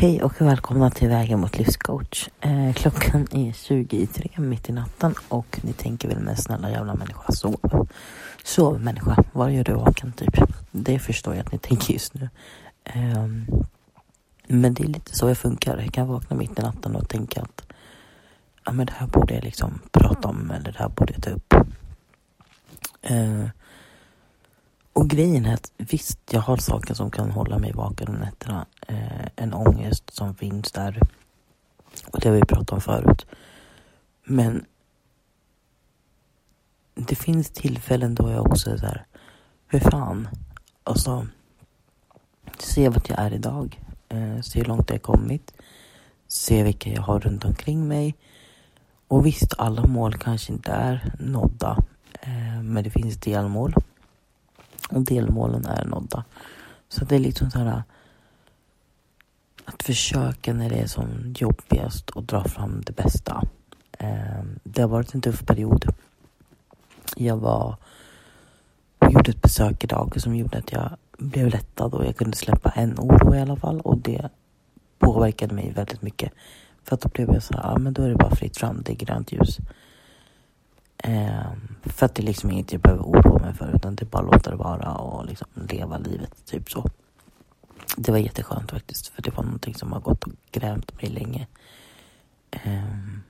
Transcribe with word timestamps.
Hej 0.00 0.22
och 0.22 0.40
välkomna 0.40 0.90
till 0.90 1.08
Vägen 1.08 1.40
mot 1.40 1.58
livscoach. 1.58 2.28
Eh, 2.40 2.72
klockan 2.74 3.26
är 3.30 3.52
20 3.52 3.96
i 3.96 4.06
tre 4.06 4.30
mitt 4.36 4.68
i 4.68 4.72
natten 4.72 5.14
och 5.28 5.60
ni 5.62 5.72
tänker 5.72 6.08
väl 6.08 6.18
med 6.18 6.38
snälla 6.38 6.70
jävla 6.70 6.94
människa, 6.94 7.32
sov. 7.32 7.88
Sov 8.44 8.80
människa, 8.80 9.24
vad 9.32 9.52
gör 9.52 9.64
du 9.64 9.72
vaken 9.72 10.12
typ? 10.12 10.34
Det 10.70 10.98
förstår 10.98 11.34
jag 11.34 11.46
att 11.46 11.52
ni 11.52 11.58
tänker 11.58 11.92
just 11.92 12.14
nu. 12.14 12.28
Eh, 12.84 13.26
men 14.46 14.74
det 14.74 14.82
är 14.82 14.88
lite 14.88 15.16
så 15.16 15.28
jag 15.28 15.38
funkar. 15.38 15.78
Jag 15.78 15.92
kan 15.92 16.08
vakna 16.08 16.36
mitt 16.36 16.58
i 16.58 16.62
natten 16.62 16.96
och 16.96 17.08
tänka 17.08 17.40
att 17.40 17.62
ja, 18.64 18.72
men 18.72 18.86
det 18.86 18.92
här 18.96 19.06
borde 19.06 19.34
jag 19.34 19.44
liksom 19.44 19.80
prata 19.92 20.28
om 20.28 20.50
eller 20.50 20.72
det 20.72 20.78
här 20.78 20.88
borde 20.88 21.12
jag 21.12 21.22
ta 21.22 21.30
upp. 21.30 21.54
Eh, 23.02 23.44
och 24.98 25.08
grejen 25.08 25.46
är 25.46 25.54
att 25.54 25.72
visst, 25.76 26.18
jag 26.30 26.40
har 26.40 26.56
saker 26.56 26.94
som 26.94 27.10
kan 27.10 27.30
hålla 27.30 27.58
mig 27.58 27.72
vaken 27.72 28.08
om 28.08 28.14
nätterna. 28.14 28.66
Eh, 28.88 29.26
en 29.36 29.54
ångest 29.54 30.14
som 30.14 30.34
finns 30.34 30.72
där. 30.72 31.00
Och 32.12 32.20
det 32.20 32.28
har 32.28 32.36
vi 32.36 32.42
pratat 32.42 32.72
om 32.72 32.80
förut. 32.80 33.26
Men 34.24 34.64
det 36.94 37.14
finns 37.14 37.50
tillfällen 37.50 38.14
då 38.14 38.30
jag 38.30 38.46
också 38.46 38.70
är 38.70 38.76
såhär 38.76 39.06
hur 39.66 39.80
fan, 39.80 40.28
alltså, 40.84 41.26
se 42.58 42.88
vart 42.88 43.08
jag 43.08 43.18
är 43.18 43.34
idag. 43.34 43.80
Eh, 44.08 44.40
se 44.40 44.58
hur 44.58 44.66
långt 44.66 44.90
jag 44.90 44.94
har 44.94 45.16
kommit. 45.16 45.52
Se 46.28 46.62
vilka 46.62 46.90
jag 46.90 47.02
har 47.02 47.20
runt 47.20 47.44
omkring 47.44 47.88
mig. 47.88 48.14
Och 49.08 49.26
visst, 49.26 49.54
alla 49.58 49.86
mål 49.86 50.14
kanske 50.14 50.52
inte 50.52 50.72
är 50.72 51.12
nådda. 51.18 51.84
Eh, 52.20 52.62
men 52.62 52.84
det 52.84 52.90
finns 52.90 53.16
delmål. 53.16 53.74
Och 54.88 55.02
delmålen 55.02 55.66
är 55.66 55.84
nådda. 55.84 56.24
Så 56.88 57.04
det 57.04 57.14
är 57.14 57.20
liksom 57.20 57.50
så 57.50 57.58
här 57.58 57.66
äh, 57.66 57.82
att 59.64 59.82
försöka 59.82 60.54
när 60.54 60.68
det 60.68 60.76
är 60.76 60.86
som 60.86 61.34
jobbigast 61.38 62.10
och 62.10 62.24
dra 62.24 62.44
fram 62.44 62.82
det 62.86 62.92
bästa. 62.92 63.42
Ehm, 63.98 64.58
det 64.64 64.82
har 64.82 64.88
varit 64.88 65.14
en 65.14 65.20
tuff 65.20 65.46
period. 65.46 65.84
Jag 67.16 67.36
var 67.36 67.76
och 68.98 69.12
gjorde 69.12 69.30
ett 69.30 69.42
besök 69.42 69.84
idag 69.84 70.20
som 70.20 70.36
gjorde 70.36 70.58
att 70.58 70.72
jag 70.72 70.90
blev 71.18 71.48
lättad 71.48 71.94
och 71.94 72.06
jag 72.06 72.16
kunde 72.16 72.36
släppa 72.36 72.70
en 72.70 72.94
oro 72.98 73.34
i 73.34 73.40
alla 73.40 73.56
fall 73.56 73.80
och 73.80 73.98
det 73.98 74.28
påverkade 74.98 75.54
mig 75.54 75.72
väldigt 75.72 76.02
mycket. 76.02 76.32
För 76.84 76.94
att 76.94 77.00
då 77.00 77.08
blev 77.08 77.28
jag 77.32 77.42
så 77.42 77.54
här, 77.54 77.62
ja 77.62 77.78
men 77.78 77.92
då 77.92 78.02
är 78.02 78.08
det 78.08 78.14
bara 78.14 78.36
fritt 78.36 78.56
fram, 78.56 78.82
det 78.84 78.92
är 78.92 78.96
grönt 78.96 79.32
ljus. 79.32 79.58
Ehm, 81.04 81.74
för 81.84 82.06
att 82.06 82.14
det 82.14 82.22
är 82.22 82.26
liksom 82.26 82.50
inget 82.50 82.68
typ 82.68 82.72
jag 82.72 82.82
behöver 82.82 83.02
oroa 83.02 83.38
mig 83.38 83.54
för 83.54 83.76
utan 83.76 83.94
det 83.94 84.02
är 84.02 84.06
bara 84.06 84.26
att 84.26 84.32
låta 84.34 84.50
det 84.50 84.56
vara 84.56 84.94
och 84.94 85.26
liksom 85.26 85.48
leva 85.54 85.98
livet, 85.98 86.46
typ 86.46 86.70
så. 86.70 86.90
Det 87.96 88.12
var 88.12 88.18
jätteskönt 88.18 88.70
faktiskt 88.70 89.06
för 89.06 89.22
det 89.22 89.36
var 89.36 89.44
någonting 89.44 89.74
som 89.74 89.92
har 89.92 90.00
gått 90.00 90.24
och 90.24 90.32
grämt 90.52 91.02
mig 91.02 91.10
länge. 91.10 91.46
Ehm, 92.50 93.22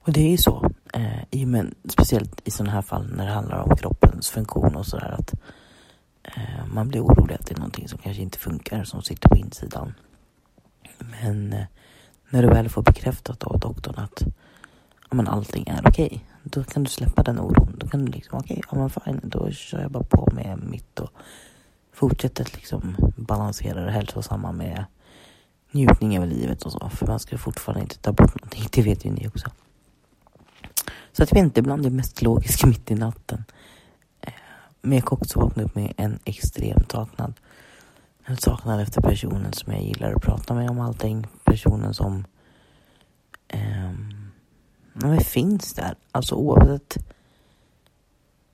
och 0.00 0.12
det 0.12 0.20
är 0.20 0.30
ju 0.30 0.38
så, 0.38 0.70
ehm, 0.92 1.20
eh, 1.30 1.46
men, 1.46 1.74
speciellt 1.88 2.40
i 2.44 2.50
sådana 2.50 2.72
här 2.72 2.82
fall 2.82 3.12
när 3.16 3.26
det 3.26 3.32
handlar 3.32 3.58
om 3.58 3.76
kroppens 3.76 4.30
funktion 4.30 4.76
och 4.76 4.86
sådär 4.86 5.14
att 5.18 5.34
man 6.72 6.88
blir 6.88 7.00
orolig 7.00 7.34
att 7.34 7.46
det 7.46 7.54
är 7.54 7.58
någonting 7.58 7.88
som 7.88 7.98
kanske 7.98 8.22
inte 8.22 8.38
funkar 8.38 8.84
som 8.84 9.02
sitter 9.02 9.28
på 9.28 9.36
insidan. 9.36 9.94
Men 10.98 11.52
eh, 11.52 11.64
när 12.30 12.42
du 12.42 12.48
väl 12.48 12.68
får 12.68 12.82
bekräftat 12.82 13.44
av 13.44 13.60
doktorn 13.60 13.98
att 13.98 14.22
men 15.10 15.28
allting 15.28 15.68
är 15.68 15.88
okej. 15.88 16.24
Då 16.50 16.64
kan 16.64 16.84
du 16.84 16.90
släppa 16.90 17.22
den 17.22 17.40
oron. 17.40 17.76
Då 17.78 17.88
kan 17.88 18.04
du 18.04 18.12
liksom, 18.12 18.38
okej, 18.38 18.58
okay, 18.58 18.62
ja 18.70 18.78
men 18.78 18.90
fine, 18.90 19.20
då 19.22 19.50
kör 19.50 19.80
jag 19.80 19.90
bara 19.90 20.04
på 20.04 20.28
med 20.32 20.58
mitt 20.70 21.00
och 21.00 21.10
fortsätter 21.92 22.48
liksom 22.54 22.96
balansera 23.16 23.84
det 23.84 23.90
hälsosamma 23.90 24.52
med 24.52 24.84
njutning 25.70 26.16
över 26.16 26.26
livet 26.26 26.62
och 26.62 26.72
så. 26.72 26.88
För 26.88 27.06
man 27.06 27.18
ska 27.18 27.38
fortfarande 27.38 27.82
inte 27.82 27.98
ta 27.98 28.12
bort 28.12 28.40
någonting, 28.40 28.68
det 28.72 28.82
vet 28.82 29.04
ju 29.04 29.10
ni 29.10 29.28
också. 29.28 29.50
Så 31.12 31.22
att 31.22 31.30
jag 31.30 31.36
vet 31.36 31.44
inte, 31.44 31.60
ibland 31.60 31.82
det 31.82 31.90
mest 31.90 32.22
logiska 32.22 32.66
mitt 32.72 32.90
i 32.90 32.94
natten. 32.94 33.44
Eh, 34.20 34.32
men 34.82 34.98
jag 34.98 35.06
kan 35.06 35.18
också 35.18 35.40
vakna 35.40 35.62
upp 35.62 35.74
med 35.74 35.92
en 35.96 36.18
extrem 36.24 36.84
saknad. 36.90 37.34
En 38.24 38.36
saknad 38.36 38.80
efter 38.80 39.00
personen 39.00 39.52
som 39.52 39.72
jag 39.72 39.82
gillar 39.82 40.12
att 40.12 40.22
prata 40.22 40.54
med 40.54 40.70
om 40.70 40.80
allting. 40.80 41.26
Personen 41.44 41.94
som 41.94 42.24
eh, 43.48 43.85
men 44.98 45.20
finns 45.20 45.72
där. 45.72 45.94
Alltså 46.12 46.34
oavsett 46.34 46.96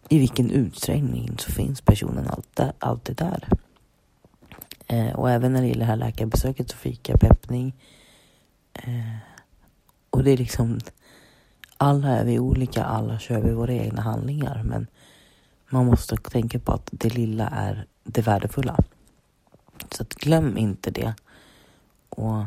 i 0.09 0.19
vilken 0.19 0.51
utsträckning 0.51 1.39
så 1.39 1.53
finns 1.53 1.81
personen 1.81 2.29
alltid, 2.29 2.73
alltid 2.79 3.17
där. 3.17 3.49
Eh, 4.87 5.13
och 5.13 5.31
även 5.31 5.53
när 5.53 5.61
det 5.61 5.67
gäller 5.67 5.81
det 5.81 5.87
här 5.87 5.97
läkarbesöket 5.97 6.71
så 6.71 6.77
fick 6.77 7.09
jag 7.09 7.21
peppning. 7.21 7.75
Eh, 8.73 9.17
och 10.11 10.25
det 10.25 10.31
är 10.31 10.37
liksom, 10.37 10.81
alla 11.77 12.09
är 12.09 12.25
vi 12.25 12.39
olika, 12.39 12.85
alla 12.85 13.19
kör 13.19 13.41
vi 13.41 13.53
våra 13.53 13.73
egna 13.73 14.03
handlingar. 14.03 14.63
Men 14.63 14.87
man 15.71 15.87
måste 15.87 16.17
tänka 16.17 16.59
på 16.59 16.73
att 16.73 16.89
det 16.93 17.15
lilla 17.15 17.49
är 17.49 17.87
det 18.05 18.23
värdefulla. 18.23 18.79
Så 19.91 20.03
att 20.03 20.15
glöm 20.15 20.59
inte 20.59 20.91
det. 20.91 21.15
Och 22.09 22.45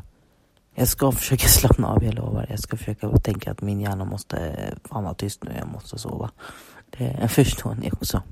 jag 0.75 0.87
ska 0.87 1.11
försöka 1.21 1.47
slappna 1.47 1.87
av, 1.87 2.03
jag 2.03 2.13
lovar. 2.13 2.45
Jag 2.49 2.59
ska 2.59 2.77
försöka 2.77 3.09
tänka 3.09 3.51
att 3.51 3.61
min 3.61 3.81
hjärna 3.81 4.05
måste 4.05 4.37
eh, 4.37 4.89
fan 4.89 5.03
vara 5.03 5.13
tyst 5.13 5.43
nu, 5.43 5.51
jag 5.59 5.67
måste 5.67 5.97
sova. 5.97 6.31
Det 6.89 7.27
förstår 7.29 7.75
ni 7.75 7.91
också. 7.91 8.23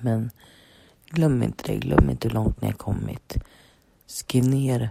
Men 0.00 0.30
glöm 1.10 1.42
inte 1.42 1.72
det, 1.72 1.78
glöm 1.78 2.10
inte 2.10 2.28
hur 2.28 2.34
långt 2.34 2.60
ni 2.60 2.66
har 2.66 2.74
kommit. 2.74 3.36
Skriv 4.06 4.48
ner, 4.48 4.90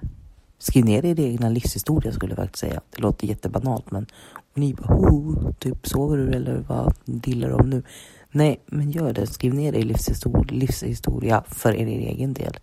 skriv 0.57 0.85
ner 0.85 1.05
er 1.05 1.19
egna 1.19 1.49
livshistoria 1.49 2.11
skulle 2.11 2.31
jag 2.31 2.37
faktiskt 2.37 2.59
säga. 2.59 2.81
Det 2.89 3.01
låter 3.01 3.27
jättebanalt 3.27 3.91
men 3.91 4.05
ni 4.53 4.73
bara 4.73 4.95
oh, 4.95 5.51
typ 5.59 5.87
sover 5.87 6.17
du 6.17 6.31
eller 6.31 6.63
vad 6.67 6.93
dillar 7.05 7.49
om 7.49 7.69
nu? 7.69 7.83
Nej, 8.31 8.59
men 8.65 8.91
gör 8.91 9.13
det. 9.13 9.27
Skriv 9.27 9.53
ner 9.53 9.75
er 9.75 9.83
livshistoria, 9.83 10.53
livshistoria 10.53 11.43
för 11.47 11.73
er 11.75 11.87
egen 11.87 12.33
del. 12.33 12.57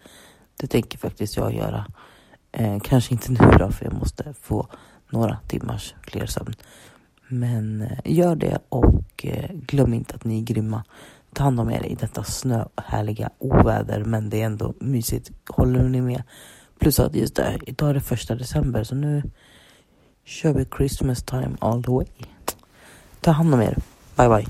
Det 0.57 0.67
tänker 0.67 0.99
faktiskt 0.99 1.37
jag 1.37 1.55
göra. 1.55 1.87
Eh, 2.59 2.79
kanske 2.83 3.15
inte 3.15 3.33
nu 3.33 3.51
då, 3.59 3.71
för 3.71 3.85
jag 3.85 3.95
måste 3.95 4.35
få 4.41 4.69
några 5.11 5.39
timmars 5.47 5.95
fler 6.03 6.27
sömn. 6.27 6.55
Men 7.29 7.83
eh, 7.83 7.99
gör 8.05 8.37
det 8.37 8.59
och 8.69 9.27
eh, 9.27 9.51
glöm 9.53 9.95
inte 9.95 10.15
att 10.15 10.25
ni 10.25 10.39
är 10.39 10.43
grymma. 10.43 10.85
Ta 11.33 11.45
hand 11.45 11.61
om 11.61 11.71
er 11.71 11.87
i 11.87 11.95
detta 11.95 12.25
snöhärliga 12.25 13.31
oväder, 13.39 14.05
men 14.05 14.31
det 14.31 14.43
är 14.43 14.47
ändå 14.47 14.75
mysigt. 14.81 15.31
Håller 15.49 15.83
ni 15.83 16.01
med? 16.01 16.23
Plus 16.79 17.01
att 17.01 17.15
just 17.15 17.37
det, 17.37 17.59
idag 17.67 17.91
är 17.91 17.95
det 17.95 18.01
första 18.01 18.35
december, 18.35 18.85
så 18.85 18.95
nu 18.95 19.23
kör 20.25 20.53
vi 20.53 20.67
Christmas 20.77 21.23
time 21.23 21.57
all 21.59 21.85
the 21.85 21.91
way. 21.91 22.07
Ta 23.21 23.31
hand 23.31 23.55
om 23.55 23.61
er. 23.61 23.77
Bye 24.17 24.29
bye. 24.29 24.47